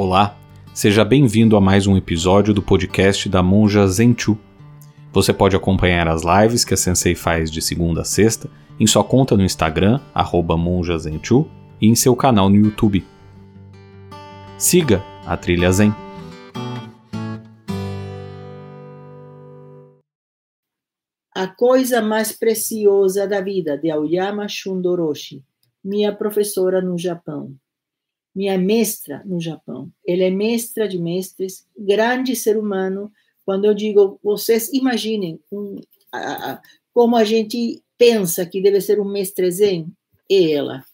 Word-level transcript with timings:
Olá, 0.00 0.38
seja 0.72 1.04
bem-vindo 1.04 1.56
a 1.56 1.60
mais 1.60 1.88
um 1.88 1.96
episódio 1.96 2.54
do 2.54 2.62
podcast 2.62 3.28
da 3.28 3.42
Monja 3.42 3.84
Zenchu. 3.88 4.38
Você 5.12 5.32
pode 5.32 5.56
acompanhar 5.56 6.06
as 6.06 6.22
lives 6.22 6.64
que 6.64 6.72
a 6.72 6.76
Sensei 6.76 7.16
faz 7.16 7.50
de 7.50 7.60
segunda 7.60 8.02
a 8.02 8.04
sexta 8.04 8.48
em 8.78 8.86
sua 8.86 9.02
conta 9.02 9.36
no 9.36 9.42
Instagram, 9.42 10.00
monjazenchu, 10.56 11.50
e 11.80 11.88
em 11.88 11.96
seu 11.96 12.14
canal 12.14 12.48
no 12.48 12.54
YouTube. 12.54 13.04
Siga 14.56 15.02
a 15.26 15.36
Trilha 15.36 15.72
Zen. 15.72 15.92
A 21.34 21.48
coisa 21.48 22.00
mais 22.00 22.30
preciosa 22.30 23.26
da 23.26 23.40
vida, 23.40 23.76
de 23.76 23.90
Aoyama 23.90 24.46
Shundoroshi, 24.46 25.42
minha 25.82 26.14
professora 26.14 26.80
no 26.80 26.96
Japão 26.96 27.56
minha 28.38 28.56
mestra 28.56 29.20
no 29.24 29.40
Japão. 29.40 29.90
Ela 30.06 30.22
é 30.22 30.30
mestra 30.30 30.86
de 30.86 30.96
mestres, 30.96 31.66
grande 31.76 32.36
ser 32.36 32.56
humano. 32.56 33.10
Quando 33.44 33.64
eu 33.64 33.74
digo, 33.74 34.20
vocês 34.22 34.72
imaginem 34.72 35.40
um, 35.50 35.80
a, 36.12 36.52
a, 36.52 36.62
como 36.94 37.16
a 37.16 37.24
gente 37.24 37.82
pensa 37.98 38.46
que 38.46 38.62
deve 38.62 38.80
ser 38.80 39.00
um 39.00 39.10
mestre 39.10 39.50
zen, 39.50 39.92
ela. 40.30 40.84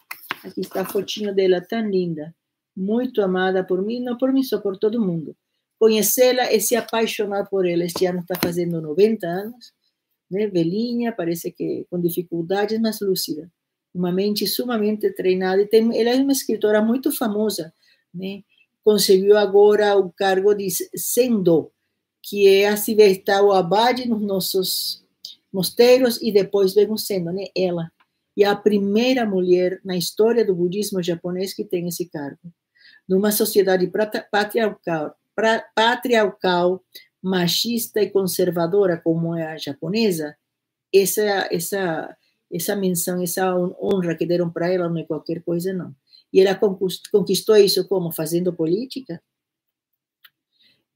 Aqui 0.43 0.63
está 0.63 0.81
a 0.81 0.85
fotinho 0.87 1.35
dela, 1.35 1.61
tão 1.61 1.87
linda. 1.87 2.35
Muito 2.75 3.21
amada 3.21 3.63
por 3.63 3.83
mim, 3.83 4.01
não 4.01 4.17
por 4.17 4.33
mim, 4.33 4.43
só 4.43 4.59
por 4.59 4.79
todo 4.79 5.05
mundo. 5.05 5.37
Conhecê-la 5.79 6.51
e 6.51 6.59
se 6.63 6.75
apaixonar 6.75 7.47
por 7.51 7.67
ela. 7.69 7.85
Este 7.85 8.07
ano 8.07 8.21
está 8.21 8.37
fazendo 8.43 8.81
90 8.81 9.27
anos, 9.27 9.71
né? 10.31 10.47
velhinha, 10.47 11.13
parece 11.13 11.53
que 11.53 11.85
com 11.91 12.01
dificuldades, 12.01 12.81
mas 12.81 13.03
lúcida 13.03 13.53
uma 13.95 14.11
mente 14.11 14.47
sumamente 14.47 15.11
treinada. 15.11 15.63
E 15.63 15.67
tem, 15.67 15.99
ela 15.99 16.11
é 16.11 16.17
uma 16.17 16.33
escritora 16.33 16.83
muito 16.83 17.13
famosa, 17.13 17.73
né? 18.13 18.43
Conseguiu 18.83 19.39
agora 19.39 19.97
o 19.97 20.13
cargo 20.13 20.53
de 20.55 20.69
Sendo, 20.95 21.71
que 22.23 22.49
é 22.49 22.73
está 22.73 23.43
o 23.43 23.53
abade 23.53 24.09
nos 24.09 24.21
nossos 24.21 25.05
mosteiros 25.53 26.21
e 26.21 26.33
depois 26.33 26.75
vem 26.75 26.91
o 26.91 26.99
Sendo, 26.99 27.33
né? 27.33 27.45
Ela. 27.57 27.91
E 28.37 28.45
a 28.45 28.57
primeira 28.57 29.25
mulher 29.25 29.81
na 29.85 29.97
história 29.97 30.45
do 30.45 30.55
budismo 30.55 31.03
japonês 31.03 31.55
que 31.55 31.65
tem 31.65 31.87
esse 31.87 32.07
cargo. 32.07 32.53
Numa 33.09 33.31
sociedade 33.31 33.91
patriarcal, 34.31 35.15
patriarcal 35.75 36.83
machista 37.23 38.03
e 38.03 38.11
conservadora 38.11 39.01
como 39.03 39.35
é 39.35 39.47
a 39.47 39.57
japonesa, 39.57 40.37
essa, 40.93 41.49
essa 41.51 42.17
essa 42.55 42.77
menção, 42.77 43.21
essa 43.21 43.53
honra 43.59 44.15
que 44.15 44.25
deram 44.25 44.49
para 44.49 44.73
ela 44.73 44.89
não 44.89 44.99
é 44.99 45.05
qualquer 45.05 45.43
coisa, 45.43 45.73
não. 45.73 45.95
E 46.33 46.41
ela 46.41 46.55
conquistou 47.11 47.57
isso 47.57 47.89
como? 47.89 48.13
Fazendo 48.13 48.53
política? 48.53 49.21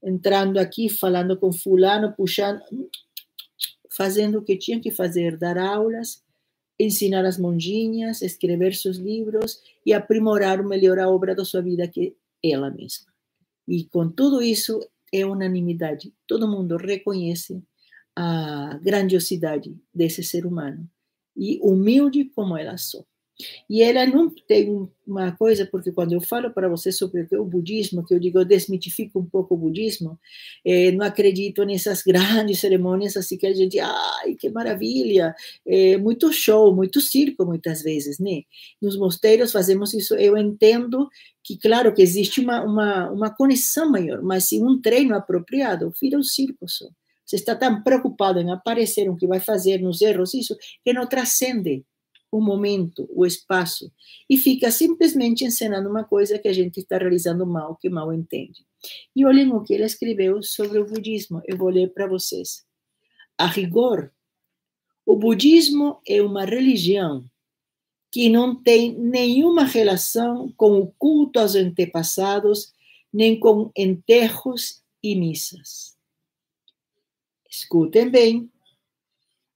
Entrando 0.01 0.57
aqui, 0.57 0.87
falando 0.87 1.37
com 1.37 1.51
fulano, 1.51 2.13
puxando, 2.15 2.61
fazendo 3.91 4.39
o 4.39 4.41
que 4.41 4.57
tinha 4.57 4.79
que 4.79 4.89
fazer, 4.89 5.37
dar 5.37 5.57
aulas, 5.57 6.23
ensinar 6.79 7.25
as 7.25 7.37
monjinhas, 7.37 8.21
escrever 8.21 8.73
seus 8.73 8.95
livros 8.95 9.59
e 9.85 9.91
aprimorar, 9.91 10.63
melhorar 10.63 11.05
a 11.05 11.09
obra 11.09 11.35
da 11.35 11.43
sua 11.43 11.61
vida 11.61 11.85
que 11.89 12.15
ela 12.41 12.71
mesma. 12.71 13.11
E 13.67 13.83
com 13.83 14.09
tudo 14.09 14.41
isso, 14.41 14.79
é 15.11 15.25
unanimidade. 15.25 16.13
Todo 16.25 16.47
mundo 16.47 16.77
reconhece 16.77 17.61
a 18.15 18.79
grandiosidade 18.81 19.75
desse 19.93 20.23
ser 20.23 20.45
humano 20.45 20.89
e 21.35 21.59
humilde 21.61 22.25
como 22.35 22.57
ela 22.57 22.77
sou. 22.77 23.05
E 23.69 23.81
ela 23.81 24.05
não 24.05 24.29
tem 24.47 24.89
uma 25.07 25.31
coisa, 25.31 25.65
porque 25.65 25.91
quando 25.93 26.11
eu 26.13 26.19
falo 26.21 26.51
para 26.51 26.67
você 26.67 26.91
sobre 26.91 27.25
o 27.37 27.45
budismo, 27.45 28.05
que 28.05 28.13
eu 28.13 28.19
digo, 28.19 28.39
eu 28.39 28.45
desmitifico 28.45 29.17
um 29.19 29.25
pouco 29.25 29.53
o 29.55 29.57
budismo, 29.57 30.19
eh, 30.65 30.91
não 30.91 31.05
acredito 31.05 31.63
nessas 31.63 32.03
grandes 32.03 32.59
cerimônias 32.59 33.15
assim 33.15 33.37
que 33.37 33.47
a 33.47 33.53
gente, 33.53 33.79
ai, 33.79 34.35
que 34.37 34.49
maravilha, 34.49 35.33
eh, 35.65 35.97
muito 35.97 36.31
show, 36.33 36.75
muito 36.75 36.99
circo 36.99 37.45
muitas 37.45 37.81
vezes, 37.81 38.19
né? 38.19 38.41
Nos 38.81 38.97
mosteiros 38.97 39.51
fazemos 39.53 39.93
isso, 39.93 40.15
eu 40.15 40.37
entendo 40.37 41.07
que, 41.43 41.57
claro, 41.57 41.93
que 41.93 42.01
existe 42.01 42.41
uma, 42.41 42.61
uma, 42.63 43.09
uma 43.11 43.29
conexão 43.35 43.89
maior, 43.89 44.21
mas 44.21 44.45
se 44.49 44.61
um 44.61 44.79
treino 44.81 45.15
apropriado, 45.15 45.93
vira 46.01 46.17
um 46.17 46.23
circo 46.23 46.67
só. 46.67 46.87
Você 47.29 47.35
está 47.35 47.55
tão 47.55 47.83
preocupado 47.83 48.39
em 48.39 48.51
aparecer 48.51 49.07
o 49.07 49.15
que 49.15 49.27
vai 49.27 49.39
fazer 49.39 49.79
nos 49.79 50.01
erros, 50.01 50.33
isso, 50.33 50.57
que 50.83 50.91
não 50.91 51.05
transcende 51.05 51.85
o 52.31 52.41
momento, 52.41 53.07
o 53.13 53.23
espaço, 53.23 53.91
e 54.27 54.35
fica 54.35 54.71
simplesmente 54.71 55.45
ensinando 55.45 55.87
uma 55.87 56.03
coisa 56.03 56.39
que 56.39 56.47
a 56.47 56.53
gente 56.53 56.79
está 56.79 56.97
realizando 56.97 57.45
mal, 57.45 57.75
que 57.75 57.87
mal 57.87 58.11
entende. 58.11 58.65
E 59.15 59.23
olhem 59.25 59.51
o 59.53 59.61
que 59.61 59.75
ele 59.75 59.83
escreveu 59.83 60.41
sobre 60.41 60.79
o 60.79 60.85
budismo, 60.85 61.39
eu 61.45 61.55
vou 61.55 61.69
ler 61.69 61.93
para 61.93 62.07
vocês. 62.07 62.63
A 63.37 63.45
rigor, 63.45 64.11
o 65.05 65.15
budismo 65.15 66.01
é 66.07 66.23
uma 66.23 66.45
religião 66.45 67.29
que 68.11 68.27
não 68.27 68.55
tem 68.55 68.97
nenhuma 68.97 69.65
relação 69.65 70.51
com 70.57 70.79
o 70.79 70.87
culto 70.97 71.39
aos 71.39 71.53
antepassados, 71.53 72.73
nem 73.13 73.39
com 73.39 73.71
enterros 73.77 74.81
e 75.03 75.15
missas. 75.15 75.98
Escutem 77.49 78.09
bem. 78.09 78.51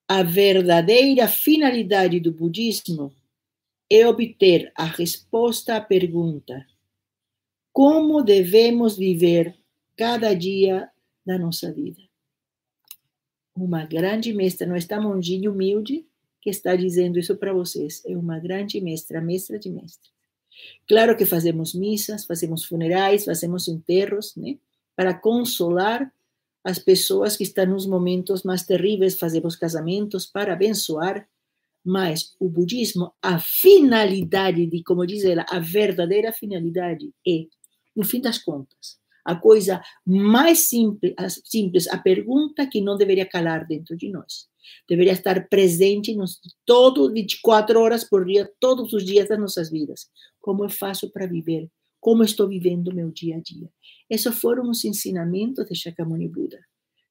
A 0.08 0.24
verdadeira 0.24 1.28
finalidade 1.28 2.20
do 2.20 2.32
budismo 2.32 3.14
é 3.90 4.08
obter 4.08 4.72
a 4.76 4.86
resposta 4.86 5.76
à 5.76 5.82
pergunta: 5.82 6.66
como 7.72 8.24
devemos 8.24 8.98
viver 8.98 9.56
cada 9.96 10.34
dia 10.34 10.90
da 11.24 11.38
nossa 11.38 11.72
vida? 11.72 12.02
Uma 13.56 13.86
grande 13.86 14.34
mestra, 14.34 14.66
não 14.66 14.76
está 14.76 15.00
monjinho 15.00 15.52
humilde 15.52 16.06
que 16.42 16.50
está 16.50 16.76
dizendo 16.76 17.20
isso 17.20 17.38
para 17.38 17.54
vocês, 17.54 18.04
é 18.06 18.18
uma 18.18 18.40
grande 18.40 18.82
mestra, 18.82 19.22
mestra 19.22 19.58
de 19.58 19.70
mestres. 19.70 20.12
Claro 20.88 21.16
que 21.16 21.26
fazemos 21.26 21.74
missas, 21.74 22.26
fazemos 22.26 22.66
funerais, 22.66 23.24
fazemos 23.24 23.68
enterros, 23.68 24.36
né? 24.36 24.58
Para 24.96 25.14
consolar 25.14 26.12
as 26.64 26.80
pessoas 26.80 27.36
que 27.36 27.44
estão 27.44 27.66
nos 27.66 27.86
momentos 27.86 28.44
mais 28.44 28.64
terríveis, 28.64 29.20
fazemos 29.20 29.56
casamentos 29.56 30.26
para 30.26 30.54
abençoar, 30.54 31.28
mas 31.86 32.34
o 32.40 32.50
budismo, 32.50 33.14
a 33.22 33.38
finalidade 33.40 34.66
de, 34.66 34.82
como 34.84 35.06
diz 35.06 35.26
ela, 35.26 35.46
a 35.50 35.60
verdadeira 35.60 36.32
finalidade 36.32 37.12
é, 37.28 37.46
no 37.94 38.06
fim 38.06 38.22
das 38.22 38.38
contas, 38.38 38.98
a 39.26 39.36
coisa 39.36 39.82
mais 40.06 40.60
simples, 40.70 41.14
simples 41.44 41.88
a 41.88 41.98
pergunta 41.98 42.66
que 42.66 42.80
não 42.80 42.98
deveria 42.98 43.26
calar 43.26 43.68
dentro 43.68 43.98
de 43.98 44.10
nós. 44.10 44.48
Deveria 44.88 45.12
estar 45.12 45.50
presente 45.50 46.16
nos 46.16 46.40
todo 46.66 47.12
24 47.12 47.80
horas 47.80 48.06
por 48.06 48.26
dia, 48.26 48.50
todos 48.62 48.94
os 48.94 49.04
dias 49.04 49.28
das 49.28 49.40
nossas 49.40 49.70
vidas. 49.70 50.08
Como 50.40 50.64
eu 50.64 50.70
faço 50.70 51.10
para 51.12 51.28
viver 51.28 51.70
como 52.04 52.22
estou 52.22 52.50
vivendo 52.50 52.94
meu 52.94 53.10
dia 53.10 53.38
a 53.38 53.40
dia. 53.40 53.70
Esses 54.10 54.38
foram 54.38 54.70
os 54.70 54.84
ensinamentos 54.84 55.66
de 55.66 55.74
Shakyamuni 55.74 56.28
Buda. 56.28 56.60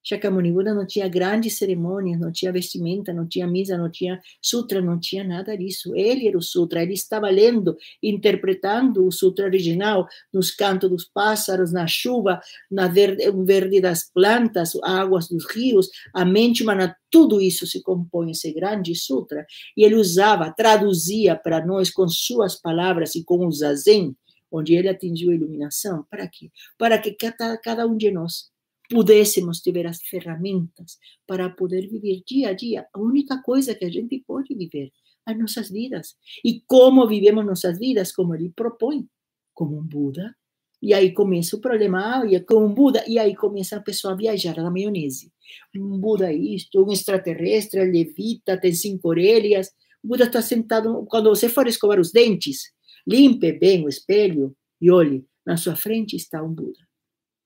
Shakyamuni 0.05 0.53
Buda 0.53 0.75
não 0.75 0.87
tinha 0.87 1.09
grandes 1.09 1.57
cerimônias, 1.57 2.21
não 2.21 2.31
tinha 2.31 2.53
vestimenta, 2.53 3.11
não 3.11 3.27
tinha 3.27 3.47
misa, 3.47 3.79
não 3.79 3.91
tinha 3.91 4.21
sutra, 4.43 4.83
não 4.83 5.01
tinha 5.01 5.25
nada 5.25 5.57
disso. 5.57 5.97
Ele 5.97 6.29
era 6.29 6.37
o 6.37 6.43
sutra, 6.43 6.83
ele 6.83 6.93
estava 6.93 7.31
lendo, 7.31 7.75
interpretando 8.03 9.07
o 9.07 9.11
sutra 9.11 9.47
original 9.47 10.07
nos 10.31 10.51
cantos 10.51 10.91
dos 10.91 11.05
pássaros, 11.07 11.73
na 11.73 11.87
chuva, 11.87 12.39
na 12.71 12.87
verde, 12.87 13.25
verde 13.47 13.81
das 13.81 14.13
plantas, 14.13 14.73
águas 14.83 15.27
dos 15.27 15.47
rios, 15.51 15.89
a 16.13 16.23
mente 16.23 16.63
humana, 16.63 16.95
tudo 17.11 17.41
isso 17.41 17.67
se 17.67 17.83
compõe 17.83 18.33
esse 18.33 18.53
grande 18.53 18.95
sutra. 18.95 19.47
E 19.75 19.85
ele 19.85 19.95
usava, 19.95 20.53
traduzia 20.53 21.35
para 21.35 21.65
nós 21.65 21.91
com 21.91 22.07
suas 22.09 22.61
palavras 22.61 23.15
e 23.15 23.25
com 23.25 23.47
o 23.47 23.53
zazen, 23.53 24.15
onde 24.53 24.75
ele 24.75 24.89
atingiu 24.89 25.31
a 25.31 25.35
iluminação, 25.35 26.05
para 26.11 26.29
quê? 26.29 26.51
Para 26.79 26.99
que 26.99 27.13
cada, 27.13 27.57
cada 27.57 27.87
um 27.87 27.97
de 27.97 28.11
nós 28.11 28.53
pudéssemos 28.91 29.61
ter 29.63 29.87
as 29.87 30.03
ferramentas 30.03 30.99
para 31.27 31.49
poder 31.49 31.89
viver 31.89 32.23
dia 32.27 32.51
a 32.51 32.53
dia 32.53 32.87
a 32.93 33.01
única 33.01 33.41
coisa 33.43 33.75
que 33.75 33.87
a 33.87 33.91
gente 33.91 34.23
pode 34.27 34.55
viver, 34.55 34.93
as 35.25 35.39
nossas 35.39 35.71
vidas. 35.71 36.15
E 36.45 36.61
como 36.67 37.09
vivemos 37.09 37.47
nossas 37.47 37.79
vidas? 37.79 38.13
Como 38.13 38.35
ele 38.35 38.53
propõe, 38.55 39.07
como 39.55 39.79
um 39.79 39.83
Buda. 39.83 40.35
E 40.83 40.93
aí 40.93 41.13
começa 41.13 41.57
o 41.57 41.61
problema, 41.61 42.23
ah, 42.23 42.27
e 42.27 42.35
é 42.35 42.41
como 42.41 42.67
um 42.67 42.75
Buda, 42.75 43.05
e 43.07 43.17
aí 43.19 43.37
começa 43.37 43.77
a 43.77 43.81
pessoa 43.81 44.15
a 44.15 44.17
viajar 44.17 44.57
na 44.57 44.71
maionese. 44.71 45.33
Um 45.75 45.99
Buda 45.99 46.31
é 46.31 46.37
isto, 46.37 46.85
um 46.85 46.93
extraterrestre, 46.93 47.85
levita, 47.85 48.61
tem 48.61 48.73
cinco 48.73 49.09
orelhas. 49.09 49.69
O 50.03 50.09
Buda 50.09 50.25
está 50.25 50.43
sentado, 50.43 51.07
quando 51.09 51.31
você 51.31 51.49
for 51.49 51.69
escovar 51.69 52.01
os 52.01 52.11
dentes, 52.11 52.73
Limpe 53.07 53.53
bem 53.53 53.85
o 53.85 53.89
espelho 53.89 54.55
e 54.81 54.91
olhe, 54.91 55.25
na 55.45 55.57
sua 55.57 55.77
frente 55.77 56.17
está 56.17 56.43
um 56.43 56.53
Buda. 56.53 56.79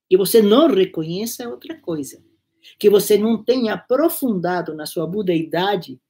Que 0.09 0.17
você 0.17 0.43
não 0.43 0.69
reconheça 0.69 1.49
outra 1.49 1.79
coisa. 1.81 2.23
Que 2.79 2.91
você 2.91 3.17
não 3.17 3.43
tenha 3.43 3.75
aprofundado 3.75 4.75
na 4.75 4.87
sua 4.87 5.07
budeidade, 5.07 6.01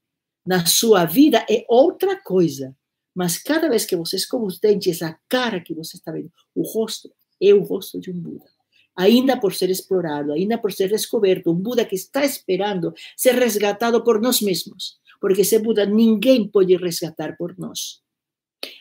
na 0.46 0.64
sua 0.66 1.04
vida, 1.04 1.44
é 1.48 1.64
outra 1.68 2.20
coisa. 2.20 2.76
Mas 3.14 3.38
cada 3.38 3.68
vez 3.68 3.84
que 3.84 3.96
você 3.96 4.16
escova 4.16 4.44
os 4.44 4.58
dentes, 4.58 5.02
a 5.02 5.18
cara 5.28 5.60
que 5.60 5.74
você 5.74 5.96
está 5.96 6.12
vendo, 6.12 6.30
o 6.54 6.62
rosto, 6.62 7.10
é 7.40 7.52
o 7.52 7.62
rosto 7.62 8.00
de 8.00 8.10
um 8.10 8.20
Buda. 8.20 8.46
Ainda 8.94 9.38
por 9.38 9.54
ser 9.54 9.70
explorado, 9.70 10.32
ainda 10.32 10.56
por 10.56 10.72
ser 10.72 10.88
descoberto, 10.88 11.50
um 11.50 11.54
Buda 11.54 11.84
que 11.84 11.94
está 11.94 12.24
esperando 12.24 12.94
ser 13.16 13.34
resgatado 13.34 14.02
por 14.02 14.20
nós 14.20 14.40
mesmos, 14.40 14.98
porque 15.20 15.42
esse 15.42 15.58
Buda 15.58 15.84
ninguém 15.84 16.48
pode 16.48 16.76
resgatar 16.76 17.36
por 17.36 17.56
nós. 17.58 18.02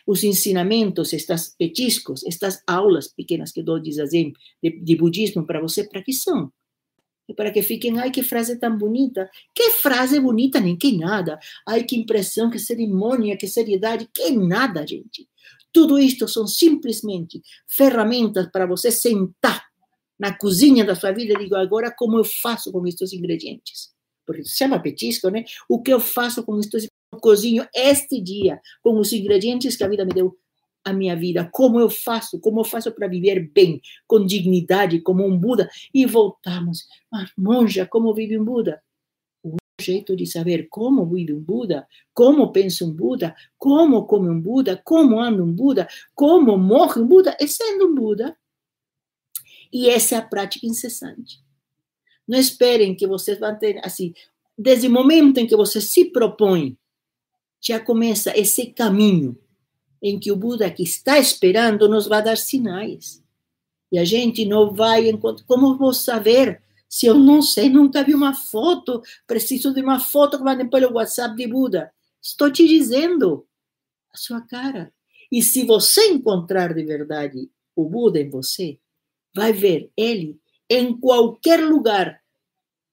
Os 0.06 0.22
ensinamentos, 0.22 1.12
estas 1.12 1.54
petiscos, 1.58 2.24
estas 2.24 2.62
aulas 2.66 3.08
pequenas 3.08 3.50
que 3.52 3.62
dou 3.62 3.80
de, 3.80 3.92
de 4.62 4.96
budismo 4.96 5.44
para 5.44 5.60
você, 5.60 5.84
para 5.84 6.02
que 6.02 6.12
são? 6.12 6.52
É 7.28 7.34
para 7.34 7.50
que 7.50 7.60
fiquem, 7.60 7.98
ai, 7.98 8.10
que 8.10 8.22
frase 8.22 8.56
tão 8.56 8.78
bonita. 8.78 9.28
Que 9.54 9.70
frase 9.70 10.20
bonita, 10.20 10.60
nem 10.60 10.76
que 10.76 10.96
nada. 10.96 11.38
Ai, 11.66 11.82
que 11.82 11.96
impressão, 11.96 12.50
que 12.50 12.58
cerimônia, 12.58 13.36
que 13.36 13.48
seriedade. 13.48 14.08
Que 14.14 14.30
nada, 14.30 14.86
gente. 14.86 15.28
Tudo 15.72 15.98
isto 15.98 16.28
são 16.28 16.46
simplesmente 16.46 17.42
ferramentas 17.68 18.48
para 18.50 18.64
você 18.64 18.90
sentar 18.90 19.66
na 20.18 20.36
cozinha 20.36 20.84
da 20.84 20.94
sua 20.94 21.12
vida 21.12 21.34
e 21.34 21.38
digo, 21.38 21.56
agora 21.56 21.90
como 21.94 22.16
eu 22.16 22.24
faço 22.24 22.72
com 22.72 22.86
estes 22.86 23.12
ingredientes? 23.12 23.90
Porque 24.24 24.44
se 24.44 24.56
chama 24.56 24.80
petisco, 24.80 25.28
né? 25.28 25.44
O 25.68 25.82
que 25.82 25.92
eu 25.92 26.00
faço 26.00 26.42
com 26.44 26.58
estes 26.58 26.88
cozinho 27.16 27.66
este 27.74 28.20
dia 28.20 28.60
com 28.82 28.98
os 28.98 29.12
ingredientes 29.12 29.76
que 29.76 29.84
a 29.84 29.88
vida 29.88 30.04
me 30.04 30.12
deu 30.12 30.36
a 30.86 30.92
minha 30.92 31.16
vida, 31.16 31.50
como 31.52 31.80
eu 31.80 31.90
faço, 31.90 32.38
como 32.38 32.60
eu 32.60 32.64
faço 32.64 32.92
para 32.92 33.08
viver 33.08 33.50
bem, 33.52 33.82
com 34.06 34.24
dignidade, 34.24 35.00
como 35.00 35.26
um 35.26 35.36
Buda, 35.36 35.68
e 35.92 36.06
voltamos. 36.06 36.86
Mas, 37.10 37.32
monja, 37.36 37.84
como 37.84 38.14
vive 38.14 38.38
um 38.38 38.44
Buda? 38.44 38.80
O 39.42 39.56
jeito 39.80 40.14
de 40.14 40.24
saber 40.26 40.68
como 40.70 41.04
vive 41.04 41.32
um 41.32 41.40
Buda, 41.40 41.88
como 42.14 42.52
pensa 42.52 42.84
um 42.84 42.92
Buda, 42.92 43.34
como 43.58 44.06
come 44.06 44.28
um 44.28 44.40
Buda, 44.40 44.80
como 44.84 45.18
anda 45.18 45.42
um 45.42 45.52
Buda, 45.52 45.88
como 46.14 46.56
morre 46.56 47.00
um 47.00 47.06
Buda, 47.06 47.36
é 47.40 47.46
sendo 47.48 47.88
um 47.88 47.94
Buda. 47.94 48.36
E 49.72 49.90
essa 49.90 50.14
é 50.14 50.18
a 50.18 50.22
prática 50.22 50.68
incessante. 50.68 51.40
Não 52.28 52.38
esperem 52.38 52.94
que 52.94 53.08
vocês 53.08 53.40
vão 53.40 53.58
ter, 53.58 53.80
assim, 53.84 54.14
desde 54.56 54.86
o 54.86 54.90
momento 54.90 55.38
em 55.38 55.48
que 55.48 55.56
você 55.56 55.80
se 55.80 56.04
propõe, 56.06 56.78
já 57.60 57.80
começa 57.80 58.36
esse 58.36 58.66
caminho 58.66 59.38
em 60.02 60.18
que 60.18 60.30
o 60.30 60.36
Buda 60.36 60.70
que 60.70 60.82
está 60.82 61.18
esperando 61.18 61.88
nos 61.88 62.06
vai 62.06 62.22
dar 62.22 62.36
sinais. 62.36 63.22
E 63.90 63.98
a 63.98 64.04
gente 64.04 64.44
não 64.44 64.72
vai 64.72 65.08
encontrar. 65.08 65.44
Como 65.46 65.76
vou 65.76 65.92
saber 65.92 66.62
se 66.88 67.06
eu 67.06 67.14
não 67.14 67.42
sei, 67.42 67.68
nunca 67.68 68.02
vi 68.04 68.14
uma 68.14 68.34
foto, 68.34 69.02
preciso 69.26 69.72
de 69.72 69.80
uma 69.80 69.98
foto 69.98 70.38
que 70.38 70.44
mandem 70.44 70.68
pelo 70.68 70.94
WhatsApp 70.94 71.34
de 71.36 71.46
Buda? 71.46 71.92
Estou 72.22 72.50
te 72.50 72.66
dizendo 72.66 73.46
a 74.12 74.16
sua 74.16 74.40
cara. 74.40 74.92
E 75.30 75.42
se 75.42 75.64
você 75.64 76.06
encontrar 76.08 76.72
de 76.74 76.84
verdade 76.84 77.50
o 77.74 77.84
Buda 77.84 78.20
em 78.20 78.30
você, 78.30 78.78
vai 79.34 79.52
ver 79.52 79.90
ele 79.96 80.38
em 80.68 80.98
qualquer 80.98 81.60
lugar 81.60 82.20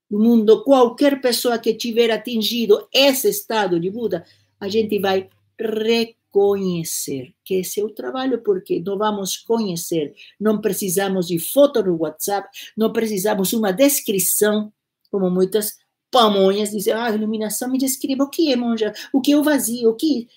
do 0.10 0.20
mundo, 0.20 0.64
qualquer 0.64 1.22
pessoa 1.22 1.58
que 1.58 1.74
tiver 1.74 2.12
atingido 2.12 2.88
esse 2.94 3.30
estado 3.30 3.80
de 3.80 3.90
Buda, 3.90 4.26
a 4.64 4.70
gente 4.70 4.98
vai 4.98 5.30
reconhecer 5.60 7.36
que 7.44 7.56
esse 7.56 7.82
é 7.82 7.84
o 7.84 7.90
trabalho, 7.90 8.42
porque 8.42 8.80
não 8.80 8.98
vamos 8.98 9.36
conhecer, 9.36 10.14
não 10.40 10.62
precisamos 10.62 11.28
de 11.28 11.38
foto 11.38 11.84
no 11.84 11.98
WhatsApp, 11.98 12.48
não 12.78 12.94
precisamos 12.94 13.52
uma 13.52 13.74
descrição, 13.74 14.72
como 15.12 15.30
muitas 15.30 15.78
pamonhas 16.10 16.72
dizem, 16.72 16.94
ah, 16.94 17.10
iluminação 17.10 17.70
me 17.70 17.78
descreva 17.78 18.24
o 18.24 18.30
que 18.30 18.54
é, 18.54 18.56
monja, 18.56 18.94
o 19.12 19.20
que 19.20 19.34
é 19.34 19.38
o 19.38 19.44
vazio, 19.44 19.90
o 19.90 19.96
que... 19.96 20.30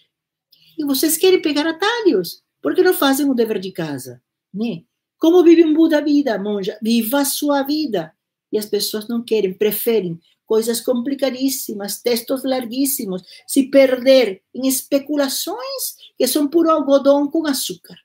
E 0.76 0.84
vocês 0.84 1.16
querem 1.16 1.40
pegar 1.40 1.66
atalhos, 1.66 2.42
porque 2.60 2.82
não 2.82 2.92
fazem 2.92 3.30
o 3.30 3.34
dever 3.34 3.60
de 3.60 3.70
casa, 3.70 4.20
né? 4.52 4.82
Como 5.18 5.44
vive 5.44 5.64
um 5.64 5.72
Buda 5.72 5.98
a 5.98 6.00
vida, 6.00 6.36
monja? 6.36 6.76
Viva 6.82 7.20
a 7.20 7.24
sua 7.24 7.62
vida. 7.62 8.12
E 8.50 8.58
as 8.58 8.66
pessoas 8.66 9.08
não 9.08 9.22
querem, 9.22 9.54
preferem 9.54 10.20
coisas 10.46 10.80
complicadíssimas, 10.80 12.00
textos 12.00 12.44
larguíssimos, 12.44 13.22
se 13.46 13.64
perder 13.64 14.42
em 14.54 14.66
especulações 14.66 15.96
que 16.16 16.26
são 16.26 16.48
puro 16.48 16.70
algodão 16.70 17.28
com 17.28 17.46
açúcar. 17.46 17.96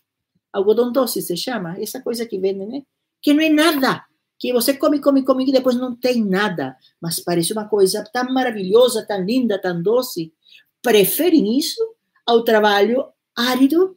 Algodão 0.51 0.91
doce 0.91 1.21
se 1.21 1.37
chama, 1.37 1.79
essa 1.79 2.01
coisa 2.01 2.25
que 2.25 2.37
vendem, 2.37 2.67
né? 2.67 2.83
Que 3.21 3.33
não 3.33 3.41
é 3.41 3.49
nada, 3.49 4.03
que 4.37 4.51
você 4.51 4.73
come, 4.73 4.99
come, 4.99 5.23
come 5.23 5.47
e 5.47 5.51
depois 5.51 5.75
não 5.75 5.95
tem 5.95 6.25
nada, 6.25 6.75
mas 6.99 7.19
parece 7.19 7.53
uma 7.53 7.67
coisa 7.67 8.03
tão 8.11 8.33
maravilhosa, 8.33 9.05
tão 9.05 9.23
linda, 9.23 9.61
tão 9.61 9.81
doce. 9.81 10.33
Preferem 10.81 11.57
isso 11.57 11.79
ao 12.25 12.43
trabalho 12.43 13.05
árido 13.35 13.95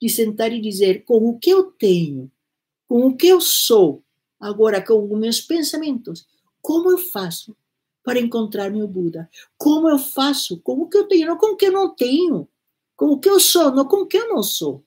de 0.00 0.08
sentar 0.08 0.52
e 0.52 0.60
dizer 0.60 1.04
com 1.04 1.28
o 1.28 1.38
que 1.38 1.50
eu 1.50 1.64
tenho, 1.72 2.30
com 2.88 3.06
o 3.06 3.16
que 3.16 3.26
eu 3.26 3.40
sou, 3.40 4.02
agora 4.38 4.80
com 4.80 5.12
os 5.12 5.18
meus 5.18 5.40
pensamentos, 5.40 6.24
como 6.62 6.90
eu 6.90 6.98
faço 6.98 7.54
para 8.02 8.18
encontrar 8.18 8.70
meu 8.70 8.86
Buda? 8.86 9.28
Como 9.56 9.88
eu 9.88 9.98
faço? 9.98 10.60
Com 10.60 10.80
o 10.80 10.88
que 10.88 10.96
eu 10.96 11.06
tenho, 11.06 11.28
não 11.28 11.36
com 11.36 11.52
o 11.52 11.56
que 11.56 11.66
eu 11.66 11.72
não 11.72 11.94
tenho. 11.94 12.48
Com 12.96 13.06
o 13.06 13.18
que 13.18 13.28
eu 13.28 13.40
sou, 13.40 13.70
não 13.72 13.84
com 13.84 14.02
o 14.02 14.06
que 14.06 14.16
eu 14.16 14.28
não 14.28 14.42
sou. 14.42 14.84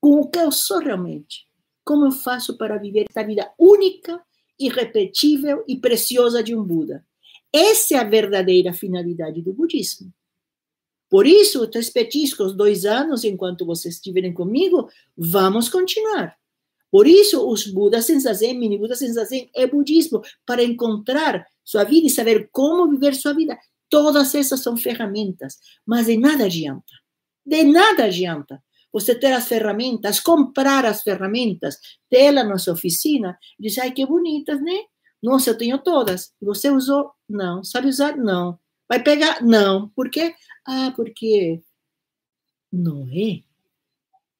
Com 0.00 0.20
o 0.20 0.28
que 0.28 0.38
eu 0.38 0.52
sou 0.52 0.78
realmente. 0.78 1.46
Como 1.84 2.06
eu 2.06 2.12
faço 2.12 2.56
para 2.56 2.78
viver 2.78 3.06
esta 3.08 3.22
vida 3.22 3.50
única, 3.58 4.22
irrepetível 4.58 5.64
e 5.66 5.76
preciosa 5.76 6.42
de 6.42 6.54
um 6.54 6.62
Buda? 6.62 7.04
Essa 7.52 7.94
é 7.94 7.98
a 7.98 8.04
verdadeira 8.04 8.72
finalidade 8.72 9.42
do 9.42 9.52
budismo. 9.52 10.12
Por 11.08 11.26
isso, 11.26 11.68
os 11.68 11.90
petiscos, 11.90 12.54
dois 12.54 12.84
anos, 12.84 13.24
enquanto 13.24 13.66
vocês 13.66 13.96
estiverem 13.96 14.32
comigo, 14.32 14.88
vamos 15.16 15.68
continuar. 15.68 16.38
Por 16.88 17.06
isso, 17.06 17.48
os 17.48 17.66
Budas 17.66 18.04
Sensazen, 18.04 18.58
Mini 18.58 18.78
Buda 18.78 18.94
Sensazen, 18.94 19.50
é 19.54 19.66
budismo, 19.66 20.22
para 20.46 20.62
encontrar 20.62 21.44
sua 21.70 21.84
vida 21.84 22.08
e 22.08 22.10
saber 22.10 22.48
como 22.50 22.90
viver 22.90 23.14
sua 23.14 23.32
vida. 23.32 23.56
Todas 23.88 24.34
essas 24.34 24.60
são 24.60 24.76
ferramentas, 24.76 25.58
mas 25.86 26.06
de 26.06 26.16
nada 26.16 26.44
adianta. 26.44 26.92
De 27.46 27.62
nada 27.64 28.04
adianta 28.04 28.62
você 28.92 29.14
ter 29.14 29.32
as 29.32 29.46
ferramentas, 29.46 30.18
comprar 30.18 30.84
as 30.84 31.02
ferramentas, 31.02 31.76
tê-la 32.08 32.42
na 32.42 32.58
sua 32.58 32.74
oficina, 32.74 33.38
e 33.58 33.62
dizer, 33.62 33.82
ai, 33.82 33.92
que 33.92 34.04
bonitas, 34.04 34.60
né? 34.60 34.80
Nossa, 35.22 35.50
eu 35.50 35.58
tenho 35.58 35.78
todas. 35.78 36.32
E 36.42 36.44
você 36.44 36.70
usou? 36.70 37.12
Não. 37.28 37.62
Sabe 37.62 37.88
usar? 37.88 38.16
Não. 38.16 38.58
Vai 38.88 39.00
pegar? 39.00 39.42
Não. 39.42 39.90
Por 39.90 40.10
quê? 40.10 40.34
Ah, 40.66 40.92
porque 40.96 41.60
não 42.72 43.06
é. 43.12 43.42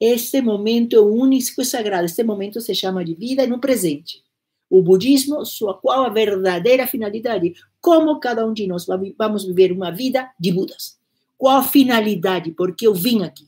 Este 0.01 0.41
momento 0.41 0.97
é 0.97 1.01
único 1.01 1.63
e 1.63 1.65
sagrado. 1.65 2.07
Este 2.07 2.25
momento 2.25 2.61
se 2.61 2.75
chama 2.75 3.05
de 3.05 3.15
vida 3.15 3.47
no 3.47 3.61
presente 3.61 4.25
o 4.71 4.81
budismo, 4.81 5.45
sua 5.45 5.75
qual 5.75 6.05
a 6.05 6.09
verdadeira 6.09 6.87
finalidade, 6.87 7.55
como 7.81 8.21
cada 8.21 8.47
um 8.47 8.55
de 8.55 8.69
nós 8.69 8.87
vamos 9.19 9.45
viver 9.45 9.73
uma 9.73 9.91
vida 9.91 10.31
de 10.39 10.53
Budas. 10.53 10.97
Qual 11.37 11.59
a 11.59 11.63
finalidade? 11.63 12.53
Por 12.53 12.77
que 12.77 12.87
eu 12.87 12.95
vim 12.95 13.25
aqui? 13.25 13.47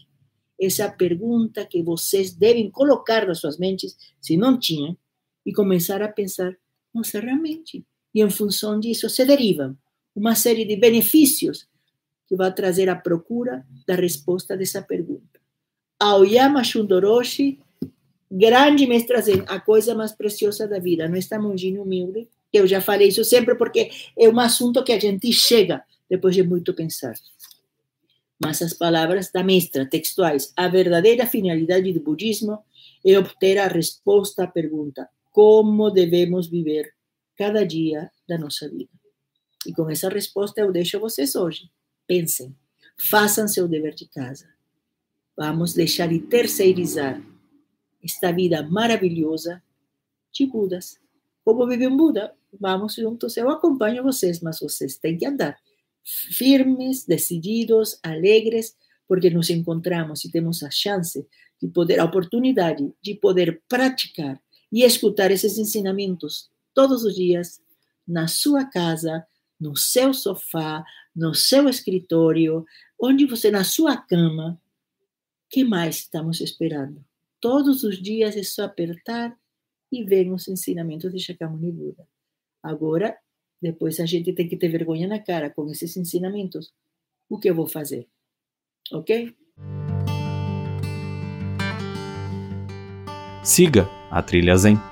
Essa 0.61 0.85
é 0.85 0.89
pergunta 0.91 1.65
que 1.65 1.83
vocês 1.83 2.33
devem 2.33 2.71
colocar 2.71 3.27
nas 3.27 3.39
suas 3.39 3.59
mentes, 3.59 3.97
se 4.21 4.37
não 4.37 4.59
tinham, 4.59 4.97
e 5.45 5.53
começar 5.53 6.03
a 6.03 6.09
pensar, 6.09 6.57
nossa, 6.95 7.21
realmente. 7.21 7.85
E 8.15 8.21
em 8.21 8.31
função 8.31 8.79
disso 8.79 9.09
se 9.09 9.25
derivam 9.25 9.77
uma 10.15 10.35
série 10.35 10.65
de 10.65 10.77
benefícios 10.77 11.67
que 12.27 12.37
vai 12.37 12.53
trazer 12.53 12.89
a 12.89 12.97
procura 12.97 13.65
da 13.87 13.95
resposta 13.95 14.57
dessa 14.57 14.83
pergunta. 14.83 15.41
Aoyama 15.99 16.65
Shundoroshi 16.65 17.59
grande 18.33 18.87
mestra 18.87 19.21
Zen, 19.21 19.45
a 19.47 19.61
coisa 19.61 19.95
mais 19.95 20.13
preciosa 20.13 20.67
da 20.67 20.79
vida, 20.79 21.07
não 21.07 21.17
está 21.17 21.39
monjinho 21.39 21.83
humilde, 21.83 22.27
que 22.51 22.59
eu 22.59 22.67
já 22.67 22.81
falei 22.81 23.09
isso 23.09 23.25
sempre 23.25 23.55
porque 23.55 23.91
é 24.19 24.29
um 24.29 24.41
assunto 24.41 24.83
que 24.83 24.93
a 24.93 24.99
gente 24.99 25.31
chega 25.33 25.85
depois 26.09 26.35
de 26.35 26.43
muito 26.43 26.73
pensar. 26.73 27.15
Mas 28.43 28.63
as 28.63 28.73
palavras 28.73 29.31
da 29.31 29.45
mestra 29.45 29.87
textuais, 29.87 30.53
a 30.57 30.67
verdadeira 30.67 31.27
finalidade 31.27 31.93
do 31.93 32.01
budismo 32.01 32.59
é 33.05 33.19
obter 33.19 33.59
a 33.59 33.69
resposta 33.69 34.45
à 34.45 34.47
pergunta: 34.47 35.09
como 35.31 35.91
devemos 35.91 36.49
viver 36.49 36.93
cada 37.37 37.65
dia 37.65 38.11
da 38.27 38.39
nossa 38.39 38.69
vida? 38.69 38.91
E 39.67 39.73
com 39.73 39.89
essa 39.89 40.09
resposta 40.09 40.61
eu 40.61 40.73
deixo 40.73 40.99
vocês 40.99 41.37
hoje. 41.37 41.71
Pensem, 42.07 42.55
façam 42.99 43.47
seu 43.47 43.69
dever 43.69 43.95
de 43.95 44.07
casa. 44.07 44.49
Vamos 45.37 45.73
deixar 45.73 46.09
de 46.09 46.19
terceirizar 46.19 47.23
esta 48.03 48.33
vida 48.33 48.63
maravilhosa 48.63 49.63
de 50.33 50.47
Budas. 50.47 50.99
Como 51.45 51.67
vive 51.67 51.87
um 51.87 51.97
Buda? 51.97 52.35
Vamos 52.59 52.95
juntos, 52.95 53.37
eu 53.37 53.49
acompanho 53.51 54.03
vocês, 54.03 54.41
mas 54.41 54.61
vocês 54.61 54.97
têm 54.97 55.17
que 55.17 55.27
andar 55.27 55.59
firmes, 56.05 57.05
decididos, 57.05 57.99
alegres, 58.03 58.77
porque 59.07 59.31
nos 59.31 59.51
encontramos 59.51 60.25
e 60.25 60.31
temos 60.31 60.63
a 60.63 60.71
chance 60.71 61.27
de 61.61 61.69
poder, 61.69 62.01
a 62.01 62.05
oportunidade 62.05 62.93
de 63.01 63.15
poder 63.15 63.63
praticar 63.69 64.41
e 64.71 64.83
escutar 64.83 65.31
esses 65.31 65.59
ensinamentos 65.59 66.51
todos 66.75 67.05
os 67.05 67.15
dias 67.15 67.61
na 68.07 68.27
sua 68.27 68.65
casa, 68.65 69.25
no 69.61 69.77
seu 69.77 70.13
sofá, 70.13 70.85
no 71.15 71.35
seu 71.35 71.69
escritório, 71.69 72.65
onde 73.01 73.27
você, 73.27 73.51
na 73.51 73.65
sua 73.65 73.97
cama. 73.97 74.61
que 75.49 75.65
mais 75.65 75.97
estamos 75.97 76.41
esperando? 76.41 77.05
Todos 77.43 77.83
os 77.83 78.01
dias 78.01 78.37
é 78.37 78.43
só 78.45 78.63
apertar 78.63 79.37
e 79.91 80.05
vem 80.05 80.33
os 80.33 80.47
ensinamentos 80.47 81.13
de 81.13 81.19
Shakyamuni 81.19 81.73
Buda. 81.73 82.07
Agora, 82.63 83.19
depois 83.61 83.99
a 83.99 84.07
gente 84.07 84.33
tem 84.33 84.49
que 84.49 84.57
ter 84.57 84.69
vergonha 84.69 85.09
na 85.09 85.19
cara 85.19 85.51
com 85.51 85.69
esses 85.69 85.97
ensinamentos. 85.97 86.73
O 87.29 87.41
que 87.41 87.51
eu 87.51 87.55
vou 87.57 87.67
fazer? 87.67 88.09
Ok? 88.93 89.35
Siga 93.43 93.89
a 94.09 94.23
Trilha 94.23 94.57
Zen. 94.57 94.92